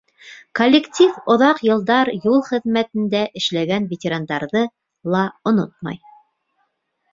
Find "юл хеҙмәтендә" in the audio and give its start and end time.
2.13-3.21